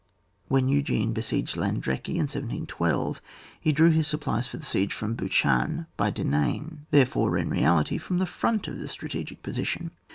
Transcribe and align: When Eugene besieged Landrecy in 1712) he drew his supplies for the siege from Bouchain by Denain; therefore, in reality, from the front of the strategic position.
When 0.47 0.67
Eugene 0.67 1.13
besieged 1.13 1.55
Landrecy 1.55 2.13
in 2.15 2.21
1712) 2.25 3.21
he 3.59 3.71
drew 3.71 3.91
his 3.91 4.07
supplies 4.07 4.47
for 4.47 4.57
the 4.57 4.65
siege 4.65 4.93
from 4.93 5.13
Bouchain 5.15 5.85
by 5.95 6.09
Denain; 6.09 6.87
therefore, 6.89 7.37
in 7.37 7.49
reality, 7.51 7.99
from 7.99 8.17
the 8.17 8.25
front 8.25 8.67
of 8.67 8.79
the 8.79 8.87
strategic 8.87 9.43
position. 9.43 9.91